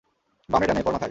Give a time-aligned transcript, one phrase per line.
[0.49, 0.99] বামে, ডানে, এরপর মাথায়।